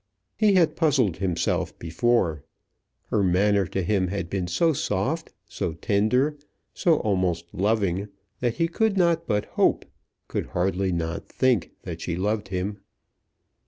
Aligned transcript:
He 0.35 0.53
had 0.53 0.75
puzzled 0.75 1.17
himself 1.17 1.77
before. 1.77 2.43
Her 3.11 3.21
manner 3.21 3.67
to 3.67 3.83
him 3.83 4.07
had 4.07 4.31
been 4.31 4.47
so 4.47 4.73
soft, 4.73 5.31
so 5.47 5.73
tender, 5.73 6.39
so 6.73 6.95
almost 7.01 7.45
loving, 7.53 8.07
that 8.39 8.55
he 8.55 8.67
could 8.67 8.97
not 8.97 9.27
but 9.27 9.45
hope, 9.45 9.85
could 10.27 10.47
hardly 10.57 10.91
not 10.91 11.29
think, 11.29 11.73
that 11.83 12.01
she 12.01 12.15
loved 12.15 12.47
him. 12.47 12.79